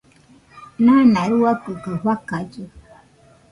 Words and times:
Nana 0.85 1.21
ruakɨ 1.31 1.71
kaɨ 1.83 1.95
fakallɨ 2.03 2.63